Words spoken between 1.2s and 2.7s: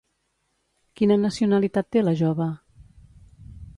nacionalitat té la jove?